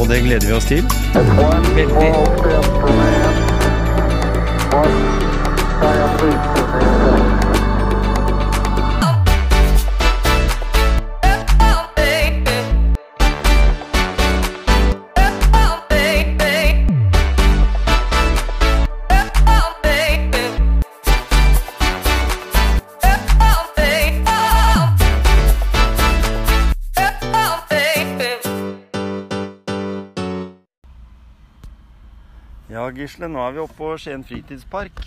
[0.00, 0.84] Og det gleder vi oss til.
[1.76, 2.10] Veldig.
[33.00, 35.00] Gisle, nå er vi oppe på Skien fritidspark.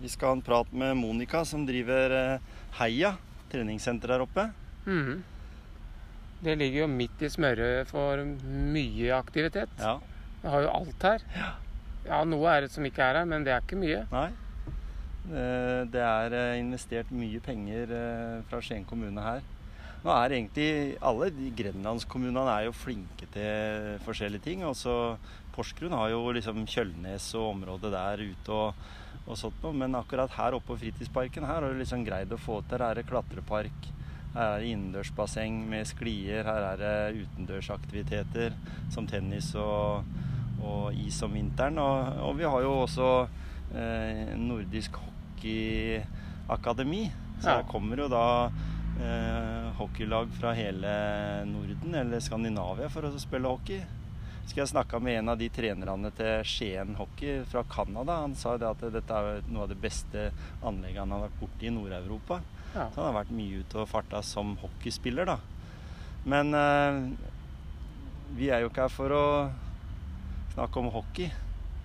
[0.00, 3.14] Vi skal ha en prat med Monica, som driver eh, Heia
[3.52, 4.46] treningssenter der oppe.
[4.86, 5.22] Mhm.
[6.40, 9.68] Det ligger jo midt i smøret for mye aktivitet.
[9.76, 9.98] Ja.
[10.40, 11.24] Vi har jo alt her.
[12.06, 14.06] Ja, noe er det som ikke er her, men det er ikke mye.
[14.14, 14.30] Nei.
[15.28, 17.92] Eh, Det er eh, investert mye penger
[18.48, 19.42] fra Skien kommune her.
[20.00, 24.62] Nå er egentlig alle de grenlandskommunene er jo flinke til forskjellige ting.
[24.64, 24.94] Altså
[25.52, 28.80] Porsgrunn har jo liksom Kjølnes og området der ute og,
[29.26, 29.76] og sånt noe.
[29.76, 32.80] Men akkurat her oppe på fritidsparken her har du liksom greid å få til.
[32.80, 33.90] Her er det klatrepark.
[34.32, 36.48] Her er det innendørsbasseng med sklier.
[36.48, 38.56] Her er det utendørsaktiviteter
[38.94, 40.08] som tennis og,
[40.64, 41.76] og is om vinteren.
[41.82, 43.10] Og, og vi har jo også
[43.76, 47.10] eh, nordisk hockeyakademi.
[47.40, 47.62] Så Ja.
[47.68, 48.24] kommer jo da
[49.00, 50.92] eh, hockeylag fra hele
[51.48, 53.80] Norden, eller Skandinavia, for å spille hockey.
[54.50, 58.20] Skal jeg snakka med en av de trenerne til Skien hockey fra Canada.
[58.24, 60.30] Han sa det at dette er noe av det beste
[60.66, 62.40] anlegget han har vært borti i Nord-Europa.
[62.74, 62.88] Ja.
[62.90, 65.38] Så han har vært mye ute og farta som hockeyspiller, da.
[66.30, 66.98] Men eh,
[68.36, 69.24] vi er jo ikke her for å
[70.56, 71.30] snakke om hockey.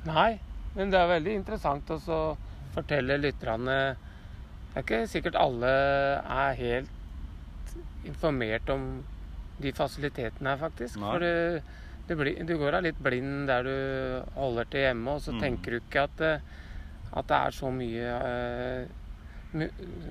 [0.09, 0.35] Nei,
[0.75, 2.19] men det er veldig interessant å
[2.75, 5.72] fortelle lytterne Det er ikke sikkert alle
[6.19, 6.94] er helt
[8.06, 9.03] informert om
[9.62, 10.97] de fasilitetene her, faktisk.
[11.00, 11.12] Nei.
[11.12, 11.62] For du,
[12.09, 15.41] du, blir, du går av litt blind der du holder til hjemme, og så Mm.
[15.41, 16.41] tenker du ikke at, det-
[17.16, 18.88] at det er så mye uh,
[19.53, 19.68] mu,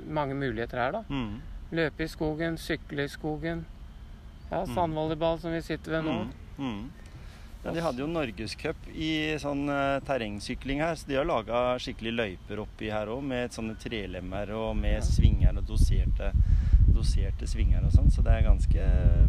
[0.08, 1.02] mange muligheter her, da.
[1.10, 1.40] Mm.
[1.72, 3.64] Løpe i skogen, sykle i skogen.
[4.50, 4.74] Ja, Mm.
[4.74, 6.24] sandvolleyball som vi sitter ved nå.
[6.58, 6.64] Mm.
[6.64, 6.90] Mm.
[7.64, 12.12] Ja, de hadde jo norgescup i sånn eh, terrengsykling her, så de har laga skikkelig
[12.14, 16.32] løyper oppi her òg, med sånne trelemmer og med svinger og doserte,
[16.92, 18.10] doserte svinger og sånn.
[18.12, 18.88] Så det er ganske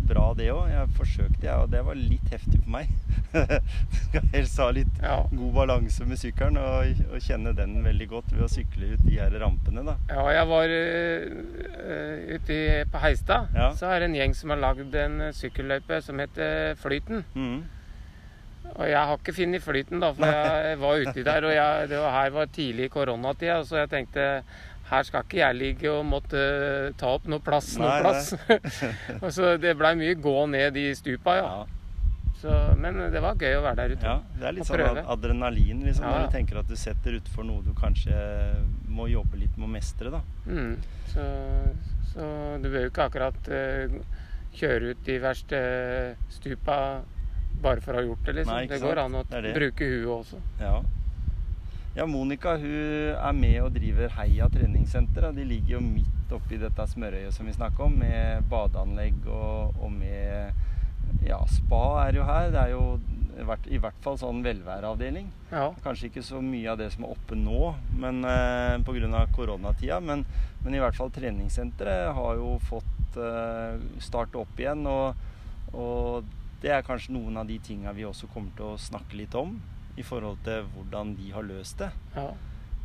[0.10, 0.68] bra, det òg.
[0.72, 2.90] Jeg forsøkte, jeg, og det var litt heftig for meg.
[4.08, 5.18] Skal helst ha litt Ja.
[5.32, 9.20] god balanse med sykkelen og, og kjenne den veldig godt ved å sykle ut de
[9.20, 9.96] her rampene, da.
[10.12, 13.48] Ja, jeg var uh, ute i, på Heistad.
[13.56, 13.72] Ja.
[13.78, 17.24] Så er det en gjeng som har lagd en sykkelløype som heter Flyten.
[17.36, 17.64] Mm.
[18.76, 21.46] Og jeg har ikke funnet Flyten, da, for jeg var uti der.
[21.48, 24.26] Og jeg, det var, her var tidlig i koronatida, så jeg tenkte
[24.90, 26.42] her skal ikke jeg ligge og måtte
[27.00, 28.36] ta opp noe plass noe plass.
[29.38, 31.48] så det blei mye gå ned i stupa, ja.
[31.56, 31.66] Ja.
[32.36, 34.06] Så, men det var gøy å være der ute.
[34.06, 35.04] Ja, det er litt sånn prøve.
[35.16, 38.18] adrenalin liksom, Ja, når du tenker at du setter utfor noe du kanskje
[38.92, 40.12] må jobbe litt med å mestre.
[40.14, 40.20] da.
[40.46, 40.76] Mm.
[41.14, 41.26] Så,
[42.12, 42.28] så
[42.62, 43.96] du bør jo ikke akkurat uh,
[44.60, 45.62] kjøre ut de verste
[46.36, 46.78] stupa
[47.64, 48.54] bare for å ha gjort det, liksom.
[48.60, 49.56] Nei, det går an å Det det.
[49.56, 50.44] bruke huet også.
[50.60, 50.76] Ja.
[51.96, 55.30] Ja, Monica hun er med og driver Heia treningssenter.
[55.36, 59.92] De ligger jo midt oppi dette smørøyet som vi snakker om, med badeanlegg og, og
[59.92, 60.64] med
[61.26, 62.50] Ja, spa er jo her.
[62.52, 62.82] Det er jo
[63.70, 65.28] i hvert- fall sånn velværeavdeling.
[65.52, 65.70] Ja.
[65.84, 69.26] Kanskje ikke så mye av det som er oppe nå men, eh, pga.
[69.36, 70.26] koronatida, men,
[70.64, 74.86] men i hvert fall treningssenteret har jo fått eh, starte opp igjen.
[74.88, 75.16] Og,
[75.74, 76.26] og
[76.62, 79.60] det er kanskje noen av de tinga vi også kommer til å snakke litt om.
[79.98, 81.92] I forhold til hvordan de har løst det.
[82.16, 82.30] ja.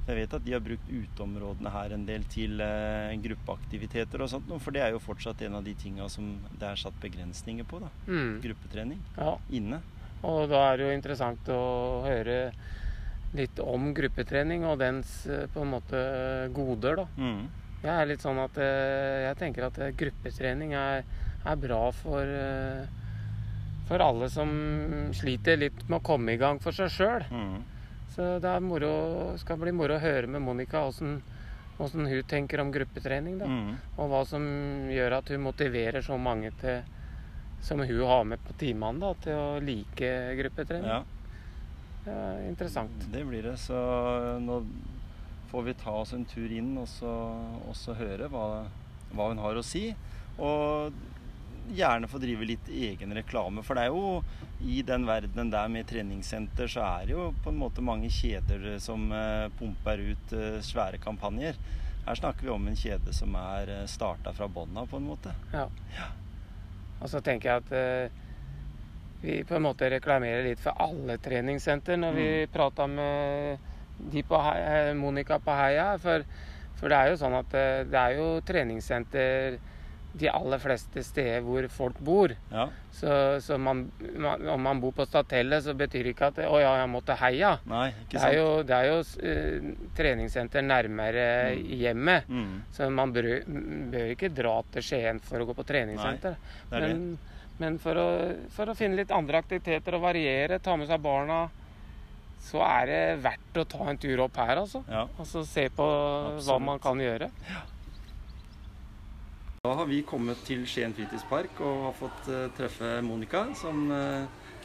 [0.09, 4.49] Jeg vet at de har brukt uteområdene her en del til eh, gruppeaktiviteter og sånt.
[4.65, 7.79] For det er jo fortsatt en av de tinga som det er satt begrensninger på.
[7.85, 8.41] da, Mm.
[8.43, 9.37] Gruppetrening ja.
[9.51, 9.79] inne.
[10.27, 11.61] Og da er det jo interessant å
[12.09, 12.53] høre
[13.37, 16.01] litt om gruppetrening og dens eh, på en måte
[16.57, 17.07] goder, da.
[17.21, 17.45] Mm.
[17.85, 21.05] Jeg er litt sånn at eh, jeg tenker at eh, gruppetrening er,
[21.45, 22.25] er bra for
[23.91, 24.51] for alle som
[25.19, 27.25] sliter litt med å komme i gang for seg sjøl.
[27.27, 27.57] Mm.
[28.15, 28.91] Så det er moro,
[29.43, 31.19] skal bli moro å høre med Monica åssen
[31.81, 33.41] hun tenker om gruppetrening.
[33.41, 33.49] da.
[33.51, 33.73] Mm.
[33.97, 34.47] Og hva som
[34.95, 36.85] gjør at hun motiverer så mange til,
[37.67, 40.87] som hun har med på timene, da, til å like gruppetrening.
[40.87, 41.03] Ja.
[42.05, 43.11] Det er interessant.
[43.11, 43.59] Det blir det.
[43.59, 43.75] Så
[44.39, 44.63] nå
[45.51, 47.11] får vi ta oss en tur inn og så,
[47.67, 48.47] og så høre hva,
[49.11, 49.89] hva hun har å si.
[50.39, 50.95] Og
[51.75, 53.63] gjerne få drive litt egen reklame.
[53.67, 54.23] For det er jo
[54.67, 58.79] i den verdenen der med treningssenter, så er det jo på en måte mange kjeder
[58.83, 61.59] som eh, pumper ut eh, svære kampanjer.
[62.07, 65.35] Her snakker vi om en kjede som er starta fra bånn av, på en måte.
[65.53, 65.67] Ja.
[67.01, 68.21] Og så tenker jeg at eh,
[69.23, 72.53] vi på en måte reklamerer litt for alle treningssenter når vi Mm.
[72.55, 73.59] prata med
[74.13, 75.91] de på eh, Monica på Heia.
[76.01, 76.25] For,
[76.81, 79.59] for det er jo sånn at eh, det er jo treningssenter
[80.13, 82.33] de aller fleste steder hvor folk bor.
[82.51, 82.65] Ja.
[82.93, 83.13] Så,
[83.45, 83.85] så man,
[84.19, 87.15] man, om man bor på Statellet, så betyr det ikke at å ja, jeg måtte
[87.21, 87.53] Heia.
[87.71, 91.27] Nei, Det er jo, det er jo uh, treningssenter nærmere
[91.57, 92.27] hjemmet.
[92.29, 93.31] Mm, Så man bør,
[93.95, 96.37] bør ikke dra til Skien for å gå på treningssenter.
[96.73, 96.91] er det.
[96.91, 97.07] Men,
[97.61, 98.11] men for, å,
[98.55, 101.45] for å finne litt andre aktiviteter og variere, ta med seg barna,
[102.41, 104.81] så er det verdt å ta en tur opp her, altså.
[104.89, 105.03] Ja.
[105.21, 105.85] Og så se på
[106.41, 107.29] hva man kan gjøre.
[109.61, 114.23] Da har vi kommet til Skien fritidspark og har fått eh, treffe Monica, som eh,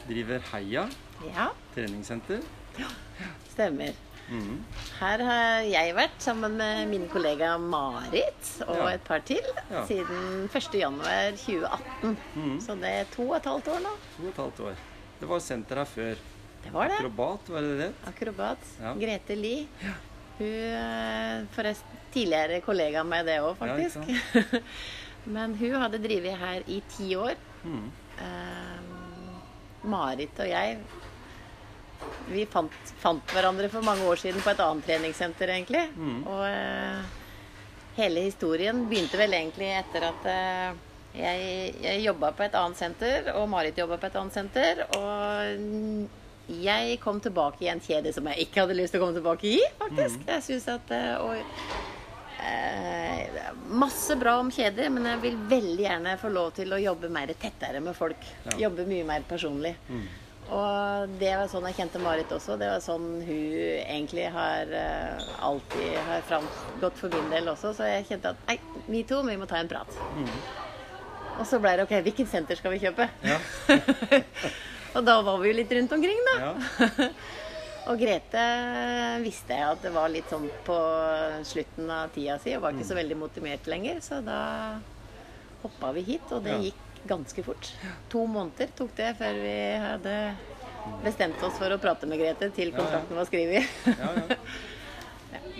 [0.08, 0.86] driver Heia
[1.34, 2.40] Ja, treningssenter.
[3.50, 3.92] stemmer.
[4.32, 4.54] Mm.
[4.96, 8.86] Her har jeg vært sammen med min kollega Marit og Ja.
[8.94, 9.84] et par til Ja.
[9.84, 10.78] siden 1.
[10.80, 12.16] januar 2018.
[12.34, 12.56] Mhm.
[12.64, 13.92] Så det er to og et halvt år nå.
[14.16, 14.74] To og et halvt år.
[15.20, 16.16] Det var senter her før.
[16.64, 16.96] Det var det.
[17.02, 17.92] Akrobat, var det det?
[18.14, 18.64] Akrobat.
[18.80, 18.94] Ja.
[18.94, 19.68] Grete Lie.
[20.38, 24.64] Hun er forresten tidligere kollega med det òg, Ja, faktisk.
[25.36, 27.34] Men hun hadde drevet her i ti år.
[27.66, 27.86] Mm.
[28.22, 28.94] Eh,
[29.86, 30.78] Marit og jeg
[32.30, 35.84] vi fant, fant hverandre for mange år siden på et annet treningssenter, egentlig.
[35.94, 36.18] Mm.
[36.26, 37.14] Og eh,
[37.96, 40.84] hele historien begynte vel egentlig etter at eh,
[41.16, 44.82] jeg, jeg jobba på et annet senter, og Marit jobba på et annet senter.
[44.98, 49.16] Og jeg kom tilbake i en kjede som jeg ikke hadde lyst til å komme
[49.16, 50.26] tilbake i, faktisk.
[50.28, 51.85] Jeg synes at eh, og,
[52.46, 53.40] eh,
[53.76, 57.32] Masse bra om kjeder, men jeg vil veldig gjerne få lov til å jobbe mer
[57.34, 58.22] tettere med folk.
[58.46, 58.54] Ja.
[58.66, 59.74] Jobbe mye mer personlig.
[60.54, 62.54] Og det var sånn jeg kjente Marit også.
[62.60, 67.72] Det var sånn hun egentlig har uh, alltid har framgått for min del også.
[67.74, 69.98] Så jeg kjente at nei, vi to vi må ta en prat.
[71.36, 73.08] Og så ble det OK, hvilket senter skal vi kjøpe?
[73.26, 73.40] Ja.
[74.96, 76.36] Og da var vi jo litt rundt omkring, da.
[76.46, 77.10] ja.
[77.86, 78.42] Og Grete
[79.22, 80.76] visste jeg at det var litt sånn på
[81.46, 84.40] slutten av tida si, og var ikke så veldig motivert lenger, så da
[85.62, 87.70] hoppa vi hit, og det gikk ganske fort.
[88.10, 90.16] To måneder tok det før vi hadde
[91.04, 93.70] bestemt oss for å prate med Grete til kontrakten var skrevet.
[93.92, 94.40] ja, ja.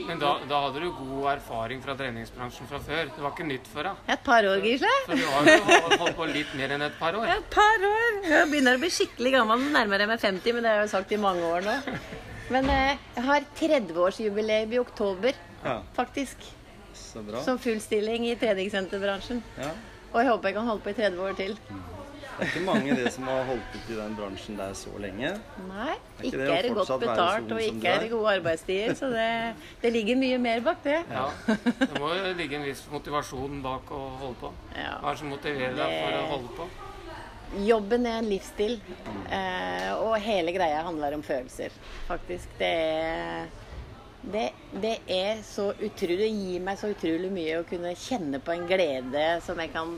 [0.05, 3.09] Men da, da hadde du god erfaring fra treningsbransjen fra før.
[3.15, 4.03] Det var ikke nytt for deg.
[4.13, 4.93] Et par år, Gisle.
[5.07, 7.25] For du har jo holdt på litt mer enn et par år.
[7.33, 8.21] Et par år.
[8.29, 11.17] Jeg begynner å bli skikkelig gammel, nærmere meg 50, men det har jeg jo sagt
[11.17, 11.77] i mange år nå.
[12.53, 15.81] Men eh, jeg har 30-årsjubileum i oktober, ja.
[15.97, 16.45] faktisk.
[16.97, 17.43] Så bra.
[17.43, 19.43] Som full stilling i treningssenterbransjen.
[19.59, 19.73] Ja.
[20.13, 21.57] Og jeg håper jeg kan holde på i 30 år til.
[22.37, 25.31] Det er ikke mange det som har holdt ut i den bransjen der så lenge.
[25.71, 28.03] Nei, ikke ikke det er det godt betalt, og ikke er er?
[28.05, 28.97] det gode arbeidstider.
[28.99, 29.29] Så det,
[29.83, 30.99] det ligger mye mer bak det.
[31.09, 31.29] Ja.
[31.81, 34.51] Det må jo ligge en viss motivasjon bak å holde på.
[34.75, 36.69] Hva er det som motiverer deg for å holde på?
[37.65, 38.75] Jobben er en livsstil,
[39.33, 41.73] eh, og hele greia handler om følelser,
[42.09, 42.51] faktisk.
[42.59, 43.47] Det er,
[44.27, 44.49] det,
[44.83, 48.67] det er så utrolig Det gir meg så utrolig mye å kunne kjenne på en
[48.69, 49.95] glede som jeg kan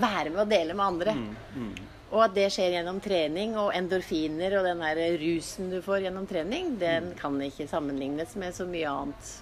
[0.00, 1.14] være med og dele med andre.
[1.54, 1.72] Mm.
[2.14, 6.26] Og at det skjer gjennom trening og endorfiner og den der rusen du får gjennom
[6.30, 9.32] trening, den kan ikke sammenlignes med så mye annet.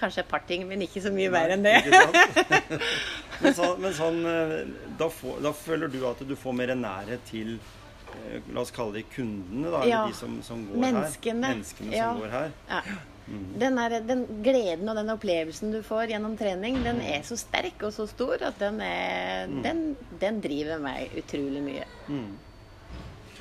[0.00, 1.76] Kanskje parting, men ikke så mye mer enn det.
[3.42, 4.52] Men, så, men sånn eh,
[5.00, 9.00] da, får, da føler du at du får mer nærhet til eh, La oss kalle
[9.00, 9.80] de kundene, da.
[9.88, 10.02] Ja.
[10.04, 11.48] Eller de som, som går Menneskene.
[11.48, 11.56] her.
[11.56, 12.10] Menneskene Ja.
[12.12, 12.52] som går her.
[12.70, 12.80] Ja.
[13.26, 17.80] Den, er, den gleden og den opplevelsen du får gjennom trening, den er så sterk
[17.86, 19.82] og så stor at den, er, den,
[20.20, 21.86] den driver meg utrolig mye.
[22.10, 22.32] Mm.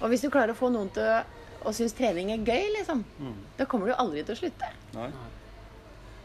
[0.01, 1.19] Og hvis du klarer å få noen til å,
[1.65, 3.35] å synes trening er gøy, liksom, Mm.
[3.57, 4.69] da kommer du aldri til å slutte.
[4.95, 5.09] Nei.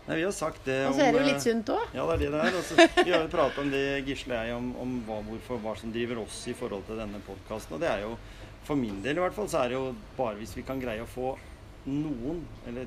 [0.07, 1.89] Nei, vi har sagt det Og så er det jo eh, litt sunt òg.
[1.97, 2.57] Ja, det er det det er.
[2.61, 2.77] Altså,
[3.09, 5.91] vi har jo pratet om det, Gisle og jeg, om, om hva, hvorfor, hva som
[5.91, 7.75] driver oss i forhold til denne podkasten.
[7.75, 8.13] Og det er jo,
[8.69, 11.03] for min del i hvert fall, så er det jo bare hvis vi kan greie
[11.03, 11.33] å få
[11.91, 12.87] noen, eller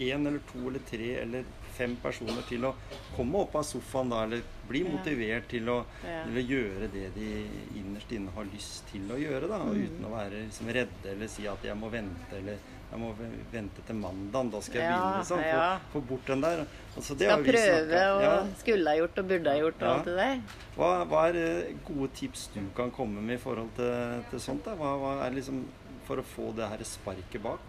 [0.00, 1.44] én eller to eller tre eller
[1.78, 2.72] fem personer til å
[3.16, 4.90] komme opp av sofaen da, eller bli Ja.
[4.90, 6.24] motivert til å, Ja.
[6.24, 9.84] til å gjøre det de innerst inne har lyst til å gjøre, da, Mm.
[9.86, 12.58] uten å være liksom, redde eller si at jeg må vente, eller
[12.90, 13.14] jeg må
[13.52, 15.44] vente til mandag, da skal jeg Ja, begynne, Sånn.
[15.44, 15.78] Ja.
[15.92, 16.66] få bort den der.
[16.96, 18.46] Altså, det Skal prøve og ja.
[18.58, 20.40] skulle ha gjort og burde ha gjort og alt det der.
[20.76, 24.64] Hva, hva er eh, gode tips du kan komme med i forhold til, til sånt?
[24.64, 25.64] Hva, hva er liksom
[26.06, 27.60] for å få det her sparket bak?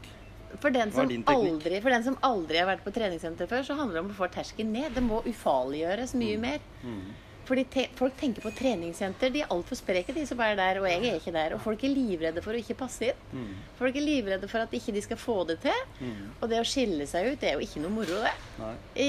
[0.59, 3.99] For den, som aldri, for den som aldri har vært på treningssenter før, så handler
[3.99, 4.93] det om å få terskelen ned.
[4.97, 6.59] Det må ufarliggjøres mye mer.
[6.83, 7.01] Mm.
[7.49, 9.31] Fordi te folk tenker på treningssenter.
[9.33, 10.77] De er altfor spreke, de som er der.
[10.77, 11.55] Og jeg er ikke der.
[11.55, 13.23] Og folk er livredde for å ikke passe inn.
[13.33, 13.55] Mm.
[13.79, 15.79] Folk er livredde for at ikke de skal få det til.
[15.97, 16.27] Mm.
[16.43, 18.35] Og det å skille seg ut, det er jo ikke noe moro, det.
[18.59, 18.71] Nei.
[19.01, 19.07] I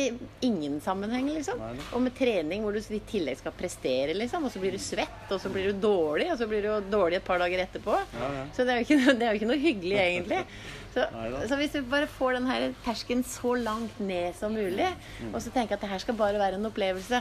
[0.48, 1.60] ingen sammenheng, liksom.
[1.60, 1.84] Nei.
[1.92, 4.48] Og med trening hvor du i tillegg skal prestere, liksom.
[4.48, 7.20] Og så blir du svett, og så blir du dårlig, og så blir du dårlig
[7.20, 8.00] et par dager etterpå.
[8.16, 8.46] Ja, ja.
[8.56, 10.44] Så det er, noe- det er jo ikke noe hyggelig, egentlig.
[10.94, 11.04] Så,
[11.48, 14.88] så hvis du bare får den her terskelen så langt ned som mulig,
[15.20, 15.34] Mm.
[15.34, 17.20] og så tenker at det her skal bare være en opplevelse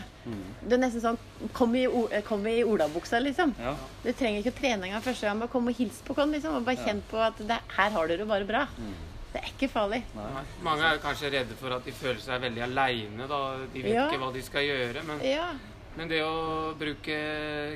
[0.63, 1.17] Det er nesten sånn
[1.53, 1.83] Kom i,
[2.25, 3.53] kom i olabuksa, liksom.
[3.59, 3.75] Ja.
[4.03, 5.39] Du trenger ikke å trene engang første gang.
[5.39, 6.55] Bare kom og hils på oss, liksom.
[6.55, 8.65] Og bare kjenn på at det, her har dere det bare bra.
[8.77, 8.93] Mm.
[9.33, 10.01] Det er ikke farlig.
[10.17, 10.43] Nei.
[10.65, 13.27] Mange er kanskje redde for at de føler seg veldig aleine.
[13.73, 14.07] De vet Ja.
[14.09, 15.03] ikke hva de skal gjøre.
[15.05, 15.51] Men, Ja.
[15.99, 17.15] Men det å bruke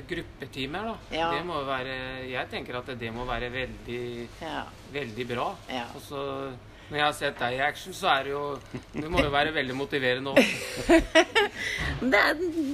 [0.08, 1.30] gruppetimer, da, Ja.
[1.34, 1.96] det må være
[2.30, 4.62] Jeg tenker at det må være veldig, ja.
[4.92, 5.50] veldig bra.
[5.68, 5.84] Ja.
[5.94, 6.22] Og så
[6.90, 8.42] når jeg har sett deg i action, så er det jo
[8.92, 10.40] Det må jo være veldig motiverende òg.
[12.14, 12.22] Det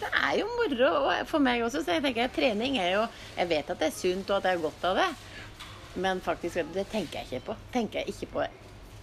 [0.01, 0.91] det er jo moro
[1.31, 3.05] for meg også, så jeg tenker at trening er jo
[3.37, 5.09] Jeg vet at det er sunt, og at jeg har godt av det,
[6.03, 7.57] men faktisk, det tenker jeg ikke på.
[7.75, 8.47] Tenker jeg ikke på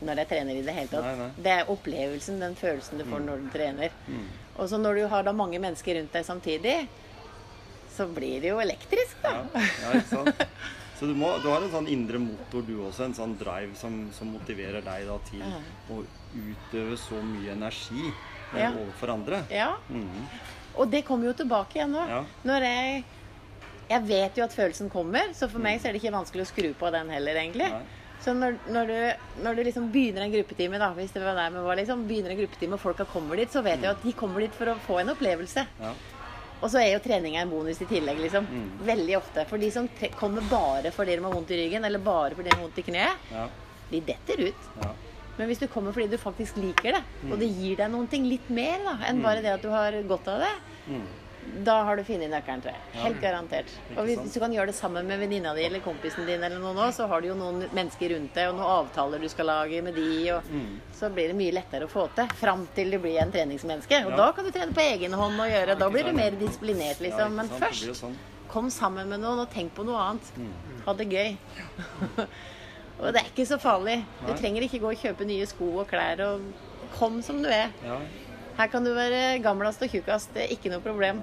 [0.01, 1.06] når jeg trener i det hele tatt.
[1.08, 1.30] Nei, nei.
[1.42, 3.96] Det er opplevelsen, den følelsen du får når du trener.
[4.08, 4.25] Mm.
[4.58, 6.75] Og så når du har da mange mennesker rundt deg samtidig,
[7.98, 9.32] så blir det jo elektrisk, da.
[9.56, 10.44] Ja, ja, ikke sant?
[11.00, 14.08] Så du, må, du har en sånn indre motor du også, en sånn drive som,
[14.18, 15.60] som motiverer deg da til Ja.
[15.94, 16.00] å
[16.38, 18.72] utøve så mye energi eh, Ja.
[18.74, 19.44] overfor andre.
[19.54, 19.75] Ja.
[19.89, 20.25] Mhm.
[20.77, 22.04] Og det kommer jo tilbake igjen nå.
[22.10, 22.24] Ja.
[22.46, 23.04] Når jeg
[23.89, 26.50] Jeg vet jo at følelsen kommer, så for meg så er det ikke vanskelig å
[26.50, 27.70] skru på den heller, egentlig.
[27.72, 27.77] Mm.
[27.80, 27.97] Nei.
[28.21, 31.51] Så når, når, du, når du liksom begynner en gruppetime, da, hvis det var der
[31.53, 34.13] vi var, liksom, begynner en gruppetime og folka kommer dit, så vet jeg at de
[34.17, 35.63] kommer dit for å få en opplevelse.
[35.79, 35.91] Ja.
[36.57, 38.47] Og så er jo treninga en bonus i tillegg, liksom.
[38.50, 38.69] Mm.
[38.88, 39.43] Veldig ofte.
[39.47, 42.55] For de som kommer bare fordi de har vondt i ryggen, eller bare fordi de
[42.55, 43.47] har vondt i kneet, Ja.
[43.91, 44.65] de detter ut.
[44.81, 44.89] Ja.
[45.38, 47.39] Men hvis du kommer fordi du faktisk liker det, og Mm.
[47.39, 50.27] det gir deg noen ting litt mer da, enn bare det at du har godt
[50.27, 50.53] av det,
[50.89, 51.05] Mm.
[51.63, 52.82] Da har du funnet nøkkelen, tror jeg.
[53.01, 53.70] Helt garantert.
[53.96, 56.60] Og hvis, hvis du kan gjøre det sammen med venninna di eller kompisen din, eller
[56.60, 59.46] noen også, så har du jo noen mennesker rundt deg, og noen avtaler du skal
[59.51, 60.80] lage med de, og Mm.
[60.94, 62.27] så blir det mye lettere å få til.
[62.36, 64.06] Fram til du blir en treningsmenneske.
[64.06, 64.18] Og Ja.
[64.18, 65.77] da kan du trene på egen hånd og gjøre.
[65.80, 67.36] Da blir du mer disiplinert, liksom.
[67.36, 67.48] Men?
[67.48, 68.16] Det først, sånn.
[68.50, 70.32] kom sammen med noen og tenk på noe annet.
[70.38, 70.54] Mm.
[70.86, 71.38] Ha det gøy.
[73.00, 74.04] og det er ikke så farlig.
[74.25, 76.42] Du trenger ikke gå og kjøpe nye sko og klær, og
[76.98, 77.70] kom som du er.
[78.58, 80.32] Her kan du være gamlest og tjukkast.
[80.34, 81.20] Det er ikke noe problem.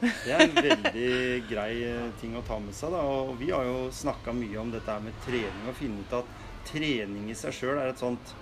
[0.00, 1.10] Det er en veldig
[1.50, 2.94] grei eh, ting å ta med seg.
[2.94, 3.02] Da.
[3.04, 6.30] Og vi har jo snakka mye om dette med trening, og funnet ut at
[6.70, 8.32] trening i seg sjøl er et sånt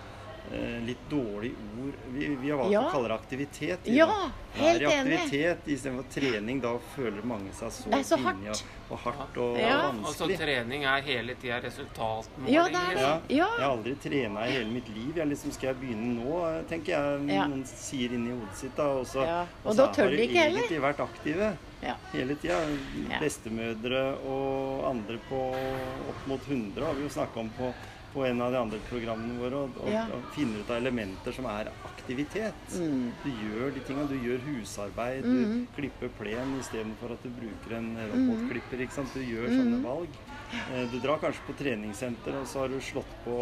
[0.87, 1.53] litt dårlig
[1.85, 1.93] ord.
[2.15, 2.83] Vi, vi har valgt Ja.
[2.83, 3.79] å kalle det aktivitet.
[3.85, 4.07] vi, Ja,
[4.55, 5.19] helt er i enig.
[5.19, 6.61] aktivitet istedenfor trening.
[6.61, 8.49] Da føler mange seg så, Det er så hardt.
[8.49, 9.91] og, og hardt og Ja.
[9.93, 10.39] Altså vanskelig.
[10.39, 12.53] trening er hele tida resultatmåling.
[12.55, 13.01] Ja, det er det.
[13.01, 13.47] Ja, Ja.
[13.59, 15.17] Jeg har aldri trena i hele mitt liv.
[15.17, 17.47] Jeg liksom, skal jeg begynne nå, tenker jeg Ja.
[17.47, 18.75] noen sier inni hodet sitt.
[18.77, 20.61] Da, og så, Ja, og så da tør har de ikke heller.
[20.63, 21.95] egentlig vært aktive Ja.
[22.13, 22.59] hele tida.
[23.11, 23.19] Ja.
[23.21, 25.55] Bestemødre og andre på
[26.09, 27.73] opp mot 100 har vi jo snakka om på,
[28.19, 29.63] på en av de andre programmene våre.
[29.65, 30.05] Og, og, Ja.
[30.13, 32.75] og finner ut av elementer som er aktivitet.
[32.75, 33.13] Mm.
[33.25, 34.07] Du gjør de tinga.
[34.11, 35.25] Du gjør husarbeid.
[35.25, 35.67] Mm.
[35.69, 38.83] Du klipper plen istedenfor at du bruker en robotklipper.
[38.87, 39.15] ikke sant?
[39.15, 39.85] Du gjør sånne Mm.
[39.85, 40.09] valg.
[40.73, 43.35] Eh, Du drar kanskje på treningssenter, og så har du slått på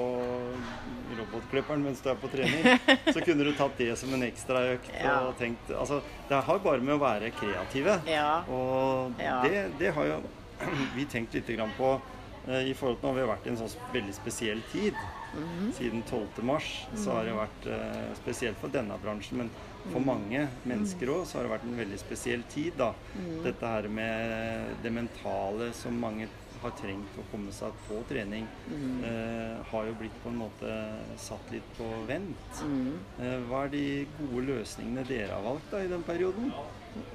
[1.18, 2.66] robotklipperen mens du er på trening.
[3.14, 5.20] Så kunne du tatt det som en ekstraøkt Ja.
[5.28, 8.00] og tenkt Altså, det har bare med å være kreative.
[8.10, 8.42] Ja.
[8.50, 10.20] Og det, det har jo
[10.96, 12.00] vi tenkt litt grann på
[12.48, 14.94] i forhold til vi har vært i en sånn veldig spesiell tid.
[15.36, 15.72] Mhm.
[15.76, 16.42] Siden 12.
[16.46, 19.50] mars så har det vært eh, spesielt for denne bransjen, men
[19.92, 20.06] for Mhm.
[20.06, 22.72] mange mennesker òg så har det vært en veldig spesiell tid.
[22.76, 22.92] da.
[23.18, 23.42] Mhm.
[23.42, 26.28] Dette her med det mentale som mange
[26.62, 29.04] har trengt å komme seg på trening, Mhm.
[29.04, 32.62] eh, har jo blitt på en måte satt litt på vent.
[32.62, 32.98] Mm.
[33.20, 36.52] Eh, hva er de gode løsningene dere har valgt da i den perioden?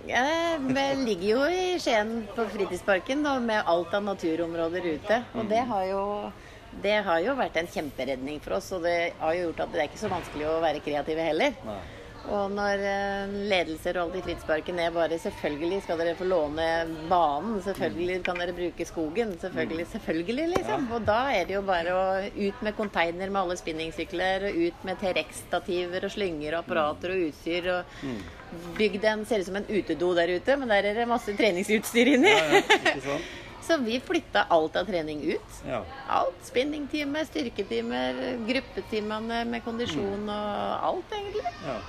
[0.09, 5.21] Ja, Vi ligger jo i Skien på fritidsparken da, med alt av naturområder ute.
[5.35, 6.03] Og det har jo
[6.71, 9.81] det har jo vært en kjemperedning for oss, og det har jo gjort at det
[9.81, 11.57] er ikke så vanskelig å være kreative heller.
[11.67, 11.81] Nei.
[12.29, 16.67] Og når eh, ledelser og alt i Fritidsparken er bare Selvfølgelig skal dere få låne
[17.09, 17.57] banen.
[17.65, 19.33] Selvfølgelig kan dere bruke skogen.
[19.41, 20.85] Selvfølgelig, selvfølgelig, liksom.
[20.93, 22.03] Og da er det jo bare å
[22.37, 27.25] ut med container med alle spinningsykler, og ut med T-rex-stativer og slynger og apparater og
[27.31, 27.71] utstyr.
[27.73, 28.05] og
[28.77, 31.33] Bygg den en Ser ut som en utedo der ute, men der er det masse
[31.37, 32.33] treningsutstyr inni.
[32.35, 33.21] Ja, ja.
[33.61, 35.57] Så vi flytta alt av trening ut.
[35.69, 35.83] Ja.
[36.09, 36.39] Alt.
[36.47, 41.45] Spinningtime, styrketimer, gruppetimene med kondisjon og alt, egentlig.
[41.67, 41.79] ja.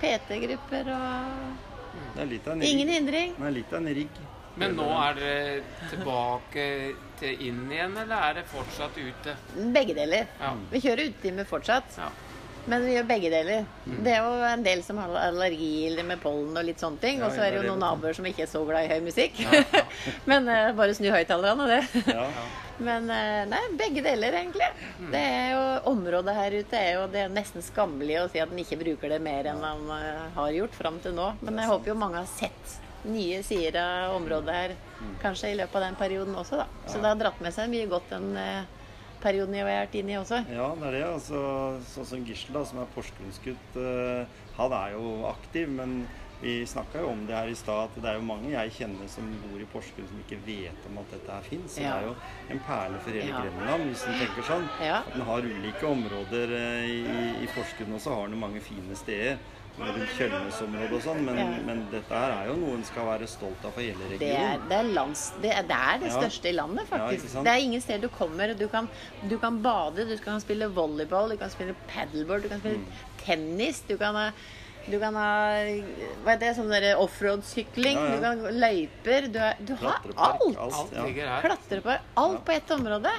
[0.00, 3.34] PT-grupper og Det er litt av en Ingen hindring.
[3.38, 4.20] Det er litt av en rigg.
[4.58, 6.64] Men nå er dere tilbake
[7.20, 9.36] til inn igjen, eller er det fortsatt ute?
[9.74, 10.26] Begge deler.
[10.40, 10.54] Ja.
[10.72, 11.98] Vi kjører utetimer fortsatt.
[12.00, 12.08] ja.
[12.68, 13.62] Men vi gjør begge deler.
[14.04, 17.22] Det er jo en del som har allergi eller med pollen og litt sånne ting.
[17.22, 19.06] Ja, Og så er det jo noen naboer som ikke er så glad i høy
[19.06, 19.38] musikk.
[20.28, 22.04] Men uh, bare snu høyttalerne, det.
[22.78, 24.68] Men eh, nei, begge deler, egentlig.
[25.12, 28.52] Det er jo Området her ute er jo det er nesten skammelig å si at
[28.52, 31.32] en ikke bruker det mer enn han eh, har gjort fram til nå.
[31.42, 34.74] Men jeg håper jo mange har sett nye sider av området her,
[35.22, 36.66] kanskje i løpet av den perioden også, da.
[36.90, 38.88] Så det har dratt med seg mye godt den eh,
[39.22, 40.42] perioden jeg har vært inne i også.
[40.52, 41.04] Ja, det er det.
[41.06, 41.42] Altså,
[41.94, 43.78] sånn som Gisle, da, som er porsgrunnsgutt,
[44.58, 45.70] han er jo aktiv.
[45.74, 46.00] Men
[46.40, 49.08] vi snakka jo om det her i stad, at det er jo mange jeg kjenner
[49.10, 51.74] som bor i Porsgrunn som ikke vet om at dette her fins.
[51.74, 51.94] Så Ja.
[51.98, 52.16] det er jo
[52.54, 53.40] en perle for hele Ja.
[53.42, 54.68] Grenland, hvis en tenker sånn.
[54.80, 54.98] Ja.
[55.06, 59.38] At en har ulike områder eh, i, i Porsgrunn også, har en mange fine steder.
[59.78, 61.44] Rundt Kjølnesområdet og sånn, men, Ja.
[61.66, 64.34] men dette her er jo noe en skal være stolt av for hele Det er
[64.56, 64.68] regionen.
[64.68, 66.20] det, er lands, det, er, det, er det Ja.
[66.20, 67.34] største i landet, faktisk.
[67.34, 68.54] Ja, det er ingen steder du kommer.
[68.58, 68.88] Du kan,
[69.28, 72.86] du kan bade, du kan spille volleyball, du kan spille paddleboard, du kan spille Mm.
[73.24, 73.80] tennis.
[73.88, 74.30] Du kan ha
[74.86, 75.28] du kan ha
[76.24, 78.16] hva er det, sånn der offroad-sykling, Ja, ja.
[78.16, 80.56] du kan ha løyper Du, er- du har alt!
[80.58, 81.04] Alt ja.
[81.04, 81.40] ligger.
[81.42, 83.10] Klatre på alt på ett område.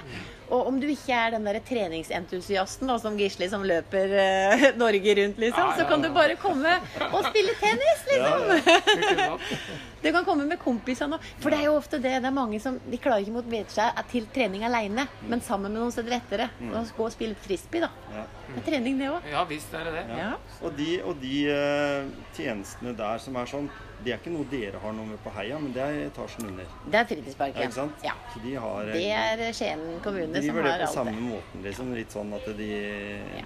[0.49, 5.15] Og om du ikke er den der treningsentusiasten da, som Gisli som løper uh, Norge
[5.21, 6.79] rundt, liksom, Ja, ja, så kan du bare komme
[7.11, 9.39] og spille tennis, liksom.
[9.99, 11.25] Du kan komme med kompisene òg.
[11.43, 12.13] For det er jo ofte det.
[12.23, 15.81] Det er mange som de klarer ikke motivere seg til trening aleine, men sammen med
[15.81, 16.69] noen steder er det lettere.
[16.71, 17.89] Og gå og spille frisbee, da.
[18.15, 18.23] Ja.
[18.47, 19.27] Det er trening, det òg.
[19.29, 20.05] Ja visst er det det.
[20.17, 20.31] Ja.
[20.63, 23.67] Og de, og de uh, tjenestene der som er sånn,
[24.03, 26.65] det er ikke noe dere har noe med på Heia, men det er etasjen under.
[26.85, 27.61] Det er Ja, fritidsparken.
[27.63, 28.03] ikke sant?
[28.05, 28.13] Ja.
[28.33, 31.15] Så de har eh, Det er Skien kommune som har driver det har på samme
[31.21, 31.93] måten, liksom.
[31.95, 32.69] Litt sånn at de,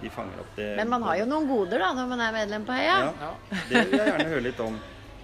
[0.02, 0.70] de fanger opp det.
[0.78, 2.98] Men man har jo noen goder da når man er medlem på Heia.
[3.06, 3.34] Ja, Ja.
[3.70, 4.80] det vil jeg gjerne høre litt om.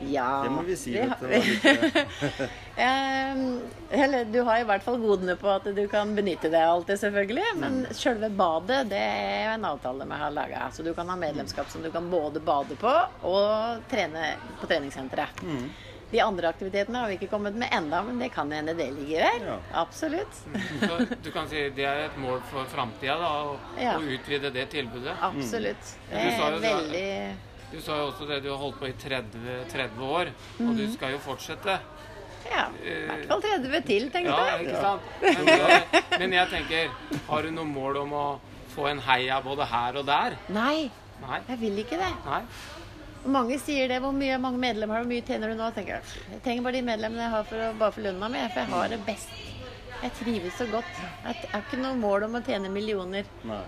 [0.07, 2.47] Ja, Det må vi si Det, har- det litt, eh,
[2.79, 6.87] eller du har i hvert fall godene på at du kan benytte deg av alt
[6.91, 7.47] det, selvfølgelig.
[7.59, 10.69] Men sjølve selve badet, det er jo en avtale vi har laga.
[10.71, 12.91] Så du kan ha medlemskap som du kan både bade på
[13.27, 15.43] og trene på treningssenteret.
[15.43, 15.69] Mm.
[16.09, 19.27] De andre aktivitetene har vi ikke kommet med enda, men det kan hende det ligger
[19.27, 19.43] der.
[19.45, 19.57] Ja.
[19.83, 20.39] Absolutt.
[20.81, 23.93] Så du kan si det er et mål for framtida, da, å, Ja.
[23.99, 25.13] å utvide det tilbudet.
[25.21, 25.93] Absolutt.
[26.09, 27.35] Det Du sa er jo veldig
[27.71, 30.31] Du sa jo også det du har holdt på i 30, 30 år,
[30.65, 31.77] og du skal jo fortsette.
[32.49, 34.49] Ja, i hvert fall 30 til, tenkte jeg.
[34.49, 35.01] Ja, ikke sant?
[35.21, 35.85] Men,
[36.23, 36.91] men jeg tenker,
[37.27, 38.25] har du noe mål om å
[38.73, 40.37] få en heia både her og der?
[40.55, 40.89] Nei,
[41.23, 41.39] Nei.
[41.49, 42.11] jeg vil ikke det.
[42.25, 42.43] Nei.
[43.19, 43.99] Og Mange sier det.
[44.03, 45.09] Hvor mye mange medlemmer har du?
[45.09, 45.71] Hvor mye tjener du nå?
[45.75, 48.43] tenker Jeg jeg trenger bare de medlemmene jeg har for å, bare for lønna mi.
[48.53, 49.33] For jeg har det best.
[49.99, 51.01] Jeg trives så godt.
[51.25, 53.27] Jeg har ikke noe mål om å tjene millioner.
[53.49, 53.63] Nei.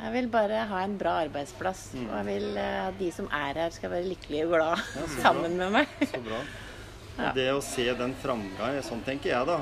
[0.00, 1.86] Jeg vil bare ha en bra arbeidsplass.
[2.06, 5.08] Og jeg vil eh, at de som er her, skal være lykkelige og glade ja,
[5.24, 5.96] sammen med meg.
[6.08, 6.40] Så bra.
[7.20, 9.60] Og det å se den framgang, sånn tenker jeg da.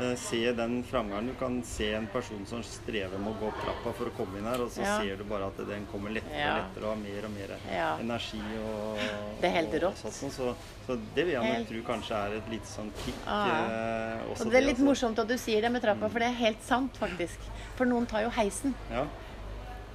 [0.00, 1.26] Eh, Se den framgangen.
[1.26, 4.38] Du kan se en person som strever med å gå opp trappa for å komme
[4.40, 7.02] inn her, og så ser du bare at den kommer lettere og lettere og har
[7.02, 7.52] mer og mer
[8.00, 9.02] energi og
[9.42, 10.00] Det er helt rått.
[10.00, 10.54] Sånn, Så,
[10.86, 13.18] så det vil jeg nok tro kanskje er et lite sånn kick.
[13.26, 13.50] Ah.
[13.50, 14.88] eh, også Og det er litt altså.
[14.88, 17.52] morsomt at du sier det med trappa, for det er helt sant, faktisk.
[17.76, 18.72] For noen tar jo heisen.
[18.90, 19.04] Ja.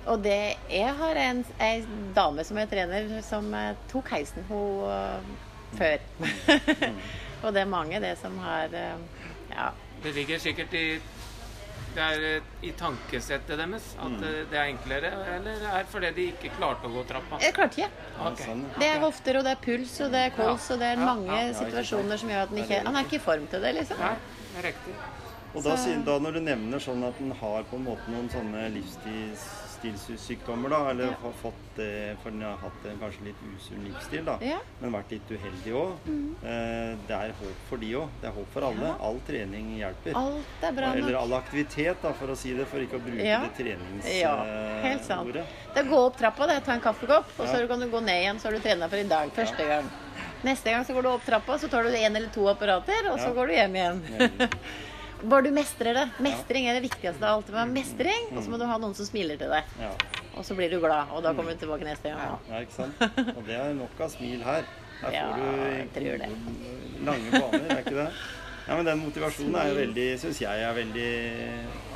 [0.08, 4.86] Og det Jeg har en, en, dame som er trener, som eh, tok heisen hun
[4.93, 5.34] eh,
[5.75, 6.08] før.
[7.43, 9.06] og det er mange, det, som har eh,
[9.51, 9.69] Ja.
[10.03, 10.88] Det ligger sikkert i
[11.97, 16.12] det er eh, i tankesettet deres at eh, det er enklere, eller er det fordi
[16.13, 17.39] de ikke klarte å gå trappa?
[17.41, 18.10] Jeg klarte ikke.
[18.21, 18.43] Ok.
[18.43, 18.65] Sånn.
[18.77, 20.75] Det er hofter, og det er puls, og det er kols, Ja.
[20.75, 23.08] og det er mange ja, ja, ikke situasjoner som gjør at han ikke Han er
[23.08, 24.03] ikke i form til det, liksom.
[24.03, 24.13] Nei,
[24.60, 24.97] er riktig.
[25.56, 25.75] Og da,
[26.06, 28.67] da når du nevner sånn at en har på en måte noen sånne
[29.84, 31.13] livsstilssykdommer, da, eller Ja.
[31.22, 34.58] har fått det for den har hatt en kanskje litt usunn livsstil, da, Ja.
[34.82, 35.92] men vært litt uheldig òg.
[36.44, 38.08] Eh, det er håp for de òg.
[38.22, 38.88] Det er håp for alle.
[38.88, 38.96] Ja.
[39.00, 40.16] All trening hjelper.
[40.16, 43.18] Alt er bra Eller all aktivitet, da, for å si det, for ikke å bruke
[43.18, 44.20] det treningsordet.
[44.22, 44.44] Ja,
[44.82, 45.34] helt sant.
[45.34, 48.02] Det er å gå opp trappa, det ta en kaffekopp, og så kan du gå
[48.04, 49.30] ned igjen, så har du trena for i dag.
[49.34, 49.90] Første gang.
[50.44, 53.20] Neste gang så går du opp trappa, så tar du en eller to apparater, og
[53.20, 54.02] så går du hjem igjen.
[55.23, 56.06] Bare du mestrer det.
[56.21, 57.51] Mestring er det viktigste av alt.
[57.51, 59.77] Det mestring, og så må du ha noen som smiler til deg.
[59.82, 59.93] Ja.
[60.38, 62.19] Og så blir du glad, og da kommer du tilbake neste gang.
[62.21, 62.36] Ja.
[62.51, 63.08] ja, ikke sant.
[63.34, 64.67] Og det er nok av smil her.
[65.01, 66.30] Her får du tror det.
[67.06, 68.12] lange baner, er ikke det?
[68.67, 71.12] Ja, men Den motivasjonen er jo veldig, syns jeg er veldig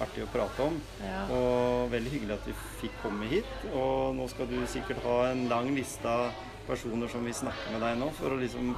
[0.05, 0.77] artig å prate om.
[1.03, 1.25] Ja.
[1.35, 3.49] Og veldig hyggelig at vi fikk komme hit.
[3.73, 6.31] Og nå skal du sikkert ha en lang liste av
[6.67, 8.71] personer som vil snakke med deg nå, for å liksom,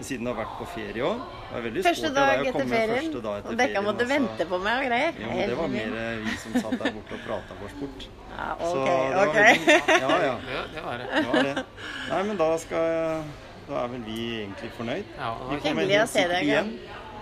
[0.00, 1.24] siden du har vært på ferie òg.
[1.62, 4.86] Det Første dag etter ferien, dag etter og dere ferien, måtte vente på meg og
[4.90, 5.18] greier.
[5.22, 8.06] Jo, men det var mer vi som satt der borte og prata vår sport.
[8.36, 9.34] Ja, Så ok, det var ok.
[9.40, 10.36] veldig- Ja, ja.
[10.46, 11.08] Det, det var det.
[11.16, 11.64] Det var det.
[12.10, 13.24] Nei, men da skal
[13.66, 15.04] Da er vel vi egentlig fornøyd.
[15.18, 16.68] Ja, det var Vi kommer Hyggelig å se deg igjen.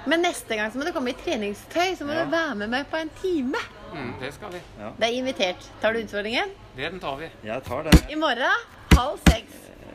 [0.07, 2.25] Men neste gang så må du komme i treningstøy, så må Ja.
[2.27, 3.57] du være med meg på en time.
[3.95, 4.61] Mm, det skal vi.
[4.99, 5.57] Det er invitert.
[5.81, 6.51] Tar du utfordringen?
[6.77, 7.31] Den tar vi.
[7.45, 7.93] Jeg tar den.
[8.11, 9.55] I morgen halv seks.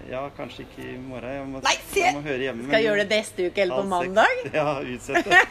[0.09, 1.29] Ja, kanskje ikke i morgen.
[1.35, 1.99] Jeg må, Nei, se!
[2.01, 2.65] jeg må høre hjemme.
[2.71, 4.43] Skal gjøre det neste uke eller på mandag?
[4.59, 5.41] Ja, utsette.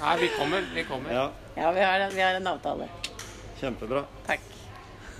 [0.00, 0.68] Nei, vi kommer.
[0.74, 1.12] Vi kommer.
[1.12, 2.88] Ja, Ja, vi har, vi har en avtale.
[3.60, 4.04] kjempebra.
[4.26, 4.40] Takk.